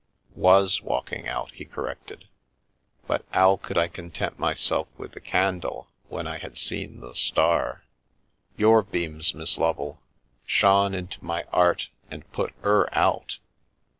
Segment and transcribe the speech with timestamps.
[0.49, 2.27] "Was walking out," he corrected,"
[3.07, 7.83] but 'ow could I content myself with the candle when I had seen tjje star?
[8.57, 10.01] Your beams, Miss Lovel,
[10.43, 13.37] shone into my 'eart and put 'er out."